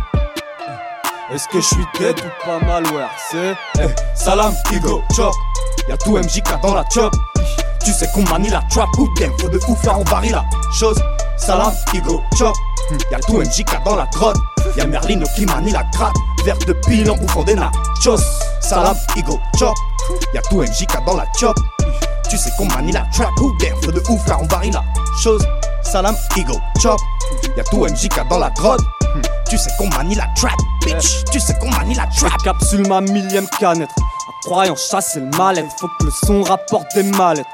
Est-ce 1.32 1.48
que 1.48 1.60
je 1.60 1.66
suis 1.66 1.84
dead 1.98 2.20
ou 2.20 2.46
pas 2.46 2.60
mal, 2.60 2.84
c'est? 3.32 3.56
Eh, 3.80 3.88
Salam, 4.14 4.54
Igo, 4.70 5.02
chop. 5.16 5.34
Y'a 5.88 5.96
tout 5.96 6.16
MJK 6.16 6.60
dans 6.62 6.74
la 6.74 6.84
chop. 6.88 7.12
Tu 7.84 7.90
sais 7.90 8.06
qu'on 8.14 8.22
manie 8.30 8.50
la 8.50 8.62
trap 8.70 8.90
ou 8.96 9.08
faut 9.40 9.48
de 9.48 9.58
fou 9.58 9.74
faire 9.74 9.98
en 9.98 10.04
varie 10.04 10.30
la 10.30 10.44
chose. 10.72 11.02
Salam, 11.36 11.72
Igo, 11.92 12.22
chop. 12.38 12.54
Y'a 13.10 13.18
tout 13.18 13.38
MJK 13.38 13.82
dans 13.84 13.96
la 13.96 14.06
grotte. 14.14 14.38
Y'a 14.76 14.86
Merlino 14.86 15.26
qui 15.34 15.46
manie 15.46 15.72
la 15.72 15.82
gratte. 15.92 16.14
Verre 16.44 16.58
de 16.58 16.74
pile 16.74 17.10
en 17.10 17.16
bouffant 17.16 17.42
des 17.42 17.56
nachos. 17.56 18.22
Salam, 18.60 18.94
Igo, 19.16 19.40
chop. 19.58 19.74
Y'a 20.34 20.42
tout 20.42 20.60
MJK 20.60 21.04
dans 21.06 21.16
la 21.16 21.26
chop. 21.38 21.56
Tu 22.28 22.36
sais 22.36 22.50
qu'on 22.56 22.66
manie 22.66 22.92
la 22.92 23.06
trap 23.12 23.30
ou 23.40 23.52
bien 23.58 23.74
faut 23.82 23.90
de 23.90 24.00
ouf 24.08 24.24
car 24.26 24.40
on 24.42 24.46
varie 24.46 24.70
la 24.70 24.84
chose. 25.20 25.44
Salam, 25.82 26.14
Igo, 26.36 26.54
chop. 26.80 26.98
Y'a 27.56 27.64
tout 27.64 27.84
MJK 27.84 28.28
dans 28.28 28.38
la 28.38 28.50
grotte. 28.50 28.80
Tu 29.48 29.58
sais 29.58 29.70
qu'on 29.78 29.88
manie 29.88 30.14
la 30.14 30.26
trap, 30.36 30.54
bitch. 30.84 31.24
Tu 31.32 31.40
sais 31.40 31.54
qu'on 31.58 31.70
manie 31.70 31.94
la 31.94 32.06
trap. 32.06 32.40
capsule 32.42 32.86
ma 32.86 33.00
millième 33.00 33.48
canette. 33.58 33.90
En 33.98 34.48
croyant 34.48 34.76
chasser 34.76 35.20
le 35.20 35.36
mal-être, 35.36 35.68
faut 35.78 35.88
que 35.98 36.04
le 36.04 36.10
son 36.10 36.42
rapporte 36.42 36.86
des 36.94 37.02
mallettes. 37.02 37.46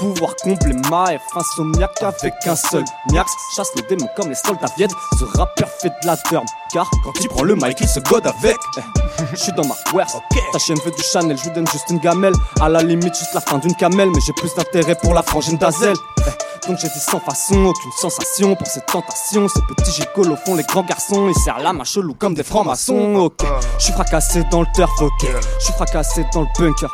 Pouvoir 0.00 0.34
combler 0.42 0.74
ma 0.90 1.04
F. 1.08 1.20
Insomniaque 1.36 2.02
avec 2.02 2.32
un 2.46 2.56
seul 2.56 2.82
Miax. 3.12 3.30
chasse 3.54 3.70
le 3.76 3.82
démon 3.82 4.08
comme 4.16 4.30
les 4.30 4.34
soldats 4.34 4.72
viennent 4.78 4.90
Ce 5.18 5.24
rappeur 5.36 5.68
fait 5.68 5.90
de 5.90 6.06
la 6.06 6.16
terme. 6.16 6.46
Car 6.72 6.88
quand 7.04 7.12
il 7.20 7.28
prend 7.28 7.42
le 7.42 7.54
mic 7.54 7.78
il 7.78 7.86
se 7.88 8.00
gode 8.00 8.26
avec. 8.26 8.56
Eh, 8.78 9.22
Je 9.32 9.36
suis 9.36 9.52
dans 9.52 9.66
ma 9.66 9.74
worst 9.92 10.16
Ta 10.52 10.58
chaîne 10.58 10.78
veut 10.86 10.90
du 10.90 11.02
Chanel, 11.02 11.36
je 11.36 11.44
vous 11.44 11.50
donne 11.50 11.66
juste 11.66 11.90
une 11.90 11.98
gamelle. 11.98 12.32
À 12.62 12.70
la 12.70 12.82
limite 12.82 13.14
juste 13.14 13.34
la 13.34 13.42
fin 13.42 13.58
d'une 13.58 13.74
camelle. 13.74 14.08
Mais 14.08 14.20
j'ai 14.26 14.32
plus 14.32 14.54
d'intérêt 14.54 14.94
pour 14.94 15.12
la 15.12 15.22
frangine 15.22 15.58
d'Azel. 15.58 15.96
Eh, 16.20 16.66
donc 16.66 16.78
j'ai 16.78 16.88
dit 16.88 17.00
sans 17.00 17.20
façon, 17.20 17.66
aucune 17.66 17.92
sensation 18.00 18.56
pour 18.56 18.66
cette 18.68 18.86
tentation. 18.86 19.48
Ces 19.48 19.60
petits 19.74 19.92
gigolos 19.92 20.36
font 20.46 20.54
les 20.54 20.62
grands 20.62 20.82
garçons, 20.82 21.28
ils 21.28 21.40
serrent 21.42 21.60
la 21.60 21.74
main 21.74 21.84
chelou 21.84 22.14
comme 22.14 22.32
des 22.34 22.44
francs-maçons. 22.44 23.16
Ok, 23.16 23.42
je 23.78 23.84
suis 23.84 23.92
fracassé 23.92 24.44
dans 24.50 24.60
le 24.62 24.66
turf, 24.74 24.90
ok, 25.00 25.26
je 25.58 25.64
suis 25.64 25.74
fracassé 25.74 26.24
dans 26.32 26.42
le 26.42 26.48
bunker. 26.58 26.90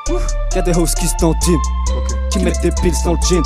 Y'a 0.54 0.62
des 0.62 0.72
dans 0.72 0.82
le 0.82 1.38
team 1.40 1.60
qui 2.36 2.44
mettent 2.44 2.60
des 2.60 2.70
pills 2.70 2.92
dans 3.04 3.12
le 3.12 3.18
jean. 3.28 3.42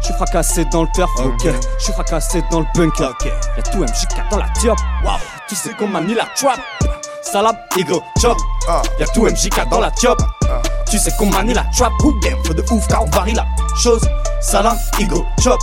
Je 0.00 0.06
suis 0.06 0.14
fracassé 0.14 0.64
dans 0.66 0.82
le 0.82 0.88
turf, 0.94 1.10
ok, 1.18 1.52
je 1.78 1.84
suis 1.84 1.92
fracassé 1.92 2.42
dans 2.50 2.60
le 2.60 2.66
bunker. 2.74 3.12
Y'a 3.56 3.62
tout 3.62 3.78
MJK 3.78 4.30
dans 4.30 4.38
la 4.38 4.48
tiop, 4.60 4.78
wow, 5.04 5.12
tu 5.48 5.54
sais 5.54 5.72
qu'on 5.74 5.88
m'a 5.88 6.00
mis 6.00 6.14
la 6.14 6.24
trap. 6.36 6.58
Salam, 7.22 7.56
ego, 7.76 8.02
chop, 8.20 8.38
y'a 8.98 9.06
tout 9.08 9.24
MJK 9.24 9.68
dans 9.68 9.80
la 9.80 9.90
tiop. 9.90 10.18
Tu 10.90 10.98
sais 10.98 11.10
qu'on 11.18 11.26
manie 11.26 11.52
la 11.52 11.64
trap, 11.76 11.92
ou 12.04 12.12
bien 12.20 12.34
feu 12.46 12.54
de 12.54 12.64
ouf 12.70 12.86
car 12.88 13.02
on 13.02 13.10
varie 13.10 13.34
la 13.34 13.44
chose. 13.76 14.02
Salam, 14.40 14.76
ego, 14.98 15.26
chop, 15.42 15.58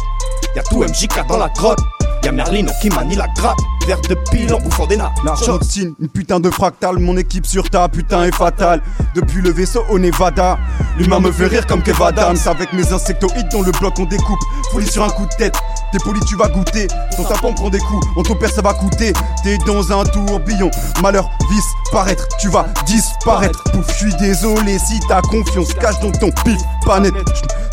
y'a 0.55 0.63
tout 0.63 0.83
MJK 0.83 1.25
dans 1.27 1.37
la 1.37 1.49
grotte. 1.49 1.79
Y'a 2.25 2.31
Merlino 2.31 2.71
qui 2.81 2.89
manie 2.89 3.15
la 3.15 3.27
grappe, 3.27 3.59
verre 3.85 4.01
de 4.01 4.15
pile 4.31 4.51
en 4.51 4.59
bouffant 4.59 4.87
des 4.87 4.97
nappes. 4.97 5.13
La 5.23 5.33
routine, 5.33 5.93
une 5.99 6.09
putain 6.09 6.39
de 6.39 6.49
fractale, 6.49 6.97
mon 6.97 7.15
équipe 7.17 7.45
sur 7.45 7.69
ta 7.69 7.87
putain 7.87 8.23
est 8.23 8.33
fatale. 8.33 8.81
Depuis 9.13 9.43
le 9.43 9.51
vaisseau 9.51 9.83
au 9.91 9.99
Nevada, 9.99 10.57
l'humain 10.97 11.19
me 11.19 11.31
fait 11.31 11.45
rire 11.45 11.67
comme 11.67 11.83
Kev 11.83 12.01
Adams. 12.01 12.35
Avec 12.47 12.73
mes 12.73 12.91
insectoïdes 12.91 13.49
dans 13.49 13.61
le 13.61 13.71
bloc 13.73 13.99
on 13.99 14.05
découpe, 14.05 14.39
folie 14.71 14.89
sur 14.89 15.03
un 15.03 15.09
coup 15.09 15.27
de 15.27 15.35
tête. 15.37 15.55
T'es 15.91 15.99
poli, 15.99 16.19
tu 16.21 16.35
vas 16.35 16.47
goûter. 16.47 16.87
Ton 17.15 17.25
tapon 17.25 17.53
prend 17.53 17.69
des 17.69 17.77
coups, 17.77 18.07
on 18.17 18.23
ton 18.23 18.33
père 18.33 18.49
ça 18.49 18.63
va 18.63 18.73
coûter. 18.73 19.13
T'es 19.43 19.59
dans 19.59 19.91
un 19.91 20.03
tourbillon, 20.05 20.71
malheur, 21.03 21.29
vice, 21.51 21.63
paraître, 21.91 22.27
tu 22.39 22.49
vas 22.49 22.65
disparaître. 22.87 23.63
Pouf, 23.65 23.87
je 23.89 23.97
suis 23.97 24.15
désolé 24.15 24.79
si 24.79 24.99
ta 25.01 25.21
confiance 25.21 25.75
cache 25.75 25.99
dans 25.99 26.11
ton 26.11 26.31
pif, 26.43 26.59
pas 26.87 26.99
net. 26.99 27.13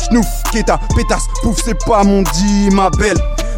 Schnouf, 0.07 0.27
Keta, 0.51 0.79
pétasse, 0.95 1.25
pouf, 1.41 1.59
c'est 1.65 1.83
pas 1.87 2.03
mon 2.03 2.21
dit, 2.21 2.69
ma 2.71 2.91
belle. 2.91 3.17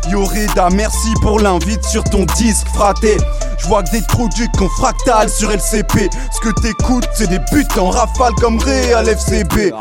Yoreda, 0.10 0.70
merci 0.72 1.14
pour 1.22 1.40
l'invite 1.40 1.84
sur 1.86 2.04
ton 2.04 2.26
disque 2.38 2.68
fraté. 2.74 3.18
Je 3.58 3.68
vois 3.68 3.84
que 3.84 3.92
des 3.92 4.02
produits 4.02 4.48
qu'on 4.58 4.70
fractal 4.70 5.30
sur 5.30 5.52
LCP. 5.52 6.10
Ce 6.32 6.40
que 6.40 6.50
t'écoutes, 6.62 7.08
c'est 7.14 7.28
des 7.28 7.40
buts 7.52 7.66
en 7.80 7.90
rafale 7.90 8.34
comme 8.36 8.60
Real 8.60 9.08
FCB. 9.08 9.72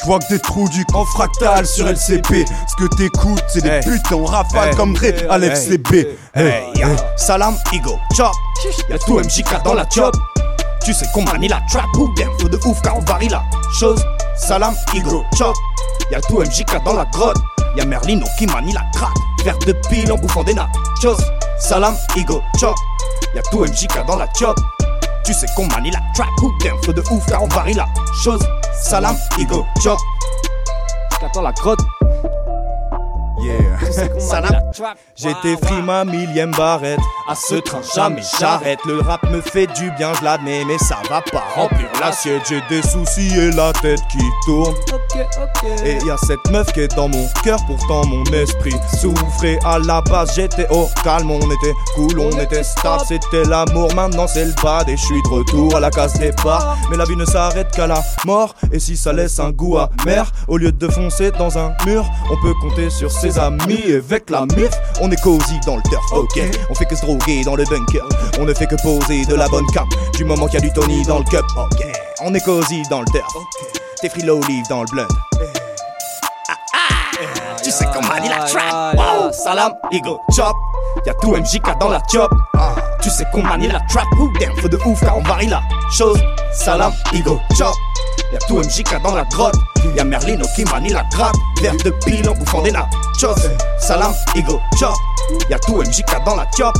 Je 0.00 0.04
vois 0.04 0.18
que 0.20 0.28
des 0.28 0.38
trous 0.38 0.68
du 0.68 0.84
en 0.94 1.04
fractal 1.04 1.66
sur 1.66 1.88
LCP. 1.88 2.44
Ce 2.68 2.76
que 2.76 2.94
t'écoutes, 2.96 3.42
c'est 3.48 3.62
des 3.62 3.80
buts 3.80 4.00
en 4.12 4.24
rafale 4.24 4.74
comme 4.76 4.96
Real 4.96 5.42
FCB. 5.44 6.06
Salam, 7.16 7.56
Igo, 7.72 7.98
chop. 8.16 8.32
Y'a 8.88 8.98
tout 8.98 9.18
MJK 9.18 9.62
dans 9.64 9.74
la 9.74 9.86
chop. 9.92 10.16
Tu 10.84 10.94
sais 10.94 11.06
qu'on 11.12 11.24
manie 11.24 11.48
la 11.48 11.60
trap 11.70 11.86
ou 11.98 12.08
bien 12.14 12.28
feu 12.40 12.48
de 12.48 12.58
ouf 12.64 12.80
car 12.82 12.96
on 12.96 13.00
varie 13.00 13.28
la 13.28 13.42
chose. 13.78 14.02
Salam, 14.36 14.74
Igo, 14.94 15.24
chop. 15.36 15.54
Y'a 16.12 16.20
tout 16.20 16.38
MJK 16.38 16.84
dans 16.84 16.94
la 16.94 17.04
grotte. 17.06 17.36
Y'a 17.78 17.84
Merlino 17.84 18.26
qui 18.36 18.44
manie 18.48 18.72
la 18.72 18.82
craque. 18.92 19.14
Verre 19.44 19.58
de 19.60 19.72
pile 19.88 20.10
en 20.10 20.16
bouffant 20.16 20.42
des 20.42 20.52
nachos. 20.52 21.22
Salam, 21.60 21.94
Igo, 22.16 22.42
chop. 22.58 22.74
Y'a 23.36 23.42
tout 23.52 23.60
MJK 23.60 24.04
dans 24.04 24.16
la 24.16 24.26
chop. 24.36 24.58
Tu 25.24 25.32
sais 25.32 25.46
qu'on 25.54 25.68
manie 25.68 25.92
la 25.92 26.00
trap 26.12 26.28
ou 26.42 26.50
bien 26.58 26.72
feu 26.84 26.92
de 26.92 27.02
ouf 27.02 27.24
car 27.26 27.40
on 27.40 27.46
varie 27.46 27.74
la 27.74 27.86
chose. 28.24 28.44
Salam, 28.82 29.16
Igo, 29.38 29.64
chop. 29.80 29.96
J'attends 31.20 31.42
la 31.42 31.52
grotte. 31.52 31.78
Yeah. 33.40 34.18
Salam. 34.18 34.72
J'étais 35.14 35.56
free 35.64 35.80
ma 35.80 36.04
millième 36.04 36.50
barrette. 36.50 36.98
À 37.30 37.34
ce 37.34 37.56
train, 37.56 37.82
jamais 37.94 38.22
j'arrête. 38.40 38.78
Le 38.86 39.00
rap 39.00 39.22
me 39.30 39.42
fait 39.42 39.66
du 39.66 39.90
bien, 39.98 40.14
je 40.18 40.24
l'admets, 40.24 40.64
mais 40.64 40.78
ça 40.78 40.96
va 41.10 41.20
pas 41.20 41.44
remplir 41.54 41.86
l'assiette. 42.00 42.40
J'ai 42.48 42.62
des 42.70 42.80
soucis 42.80 43.28
et 43.36 43.50
la 43.50 43.70
tête 43.74 44.00
qui 44.10 44.18
tourne. 44.46 44.74
Et 45.84 45.98
y 46.06 46.10
a 46.10 46.16
cette 46.26 46.50
meuf 46.50 46.72
qui 46.72 46.80
est 46.80 46.96
dans 46.96 47.10
mon 47.10 47.28
cœur, 47.44 47.58
pourtant 47.66 48.06
mon 48.06 48.24
esprit 48.32 48.74
souffrait. 48.98 49.58
À 49.66 49.78
la 49.78 50.00
base, 50.00 50.36
j'étais 50.36 50.66
au 50.70 50.88
calme, 51.04 51.30
on 51.30 51.50
était 51.50 51.74
cool, 51.94 52.18
on 52.18 52.30
était 52.40 52.62
stable. 52.62 53.02
C'était 53.06 53.44
l'amour, 53.44 53.94
maintenant 53.94 54.26
c'est 54.26 54.46
le 54.46 54.54
bad. 54.62 54.88
Et 54.88 54.96
je 54.96 55.04
suis 55.04 55.22
de 55.24 55.28
retour 55.28 55.76
à 55.76 55.80
la 55.80 55.90
case 55.90 56.14
départ. 56.14 56.78
Mais 56.90 56.96
la 56.96 57.04
vie 57.04 57.16
ne 57.16 57.26
s'arrête 57.26 57.70
qu'à 57.72 57.86
la 57.86 58.02
mort. 58.24 58.54
Et 58.72 58.78
si 58.78 58.96
ça 58.96 59.12
laisse 59.12 59.38
un 59.38 59.50
goût 59.50 59.76
amer, 59.76 60.32
au 60.46 60.56
lieu 60.56 60.72
de 60.72 60.88
foncer 60.88 61.30
dans 61.32 61.58
un 61.58 61.74
mur, 61.84 62.10
on 62.30 62.40
peut 62.40 62.54
compter 62.62 62.88
sur 62.88 63.12
ses 63.12 63.38
amis. 63.38 63.82
Et 63.84 63.96
avec 63.96 64.30
la 64.30 64.46
mif, 64.56 64.70
on 65.02 65.10
est 65.10 65.22
cosy 65.22 65.60
dans 65.66 65.76
le 65.76 65.82
turf, 65.82 66.10
ok. 66.12 66.40
On 66.70 66.74
fait 66.74 66.86
que 66.86 66.96
se 66.96 67.04
droguer 67.18 67.44
dans 67.44 67.56
le 67.56 67.64
bunker. 67.64 68.06
On 68.38 68.44
ne 68.44 68.54
fait 68.54 68.66
que 68.66 68.76
poser 68.82 69.24
de 69.24 69.34
la 69.34 69.48
bonne 69.48 69.66
cam. 69.72 69.88
Du 70.14 70.24
moment 70.24 70.46
qu'il 70.46 70.54
y 70.54 70.58
a 70.58 70.60
du 70.60 70.72
Tony 70.72 71.02
dans 71.04 71.18
le 71.18 71.24
cup, 71.24 71.44
ok. 71.56 71.86
On 72.22 72.34
est 72.34 72.40
cosy 72.40 72.82
dans 72.90 73.00
le 73.00 73.06
turf. 73.06 73.26
T'es 74.00 74.08
free 74.08 74.28
olive 74.28 74.66
dans 74.68 74.82
le 74.82 74.86
blunt. 74.90 75.08
Tu 77.62 77.70
sais 77.70 77.86
comment 77.92 78.08
manie 78.08 78.28
la 78.28 78.44
trap. 78.44 78.96
Wow, 78.96 79.32
salam, 79.32 79.72
ego, 79.90 80.20
chop. 80.34 80.56
Y'a 81.06 81.14
tout 81.14 81.32
MJK 81.32 81.78
dans 81.80 81.88
la 81.88 82.00
chop. 82.10 82.30
Tu 83.02 83.10
sais 83.10 83.24
qu'on 83.32 83.42
manie 83.42 83.68
la 83.68 83.80
trap. 83.88 84.06
Ou 84.18 84.28
bien 84.38 84.50
feu 84.60 84.68
de 84.68 84.78
ouf 84.84 85.00
car 85.00 85.18
on 85.18 85.22
varie 85.22 85.48
la 85.48 85.60
chose. 85.90 86.20
Salam, 86.52 86.92
ego, 87.12 87.40
chop. 87.56 87.74
Y'a 88.32 88.38
tout 88.46 88.58
MJK 88.58 89.02
dans 89.02 89.14
la 89.14 89.24
grotte. 89.24 89.56
Y'a 89.96 90.04
Merlino 90.04 90.46
qui 90.54 90.64
manie 90.64 90.92
la 90.92 91.04
grappe. 91.12 91.36
Verre 91.60 91.76
de 91.84 91.90
pile 92.04 92.28
en 92.28 92.34
bouffant 92.34 92.62
des 92.62 92.70
nachos. 92.70 93.34
Salam, 93.80 94.14
ego, 94.36 94.60
chop. 94.78 94.94
Y'a 95.50 95.58
tout 95.58 95.76
MJK 95.76 96.24
dans 96.24 96.36
la 96.36 96.46
chop. 96.56 96.74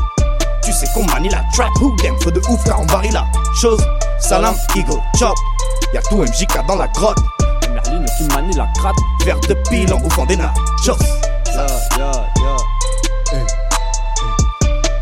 Tu 0.69 0.75
sais 0.75 0.87
qu'on 0.93 1.07
manie 1.07 1.31
la 1.31 1.43
trap. 1.55 1.71
Ou 1.81 1.95
bien 1.95 2.13
feu 2.21 2.31
de 2.31 2.41
ouf 2.41 2.63
car 2.63 2.79
on 2.79 2.85
varie 2.85 3.11
la 3.11 3.25
chose. 3.59 3.83
Salam, 4.19 4.55
ego, 4.77 5.01
chop. 5.19 5.35
Y'a 5.95 6.03
tout 6.03 6.17
MJK 6.17 6.67
dans 6.67 6.77
la 6.77 6.87
grotte. 6.89 7.17
Merlino 7.73 8.05
qui 8.19 8.25
manie 8.25 8.55
la 8.55 8.69
cratte. 8.79 8.95
Verre 9.25 9.41
de 9.41 9.55
pile 9.71 9.91
en 9.95 9.99
bouffant 9.99 10.27
des 10.27 10.37
nachos. 10.37 10.99
Ya, 11.47 11.67
ya, 11.99 12.13
ya. 12.37 13.47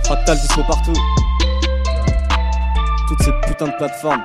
Fractal 0.05 0.39
dispo 0.39 0.63
partout. 0.63 0.93
Toutes 3.09 3.23
ces 3.25 3.33
putains 3.49 3.67
de 3.67 3.77
plateformes. 3.77 4.23